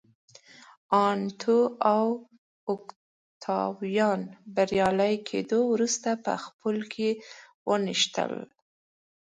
انتو 1.07 1.57
او 1.93 2.05
اوکتاویان 2.69 4.21
بریالي 4.55 5.13
کېدو 5.29 5.59
وروسته 5.73 6.09
په 6.25 6.33
خپلو 6.45 6.83
کې 6.93 7.09
ونښتل 7.69 8.31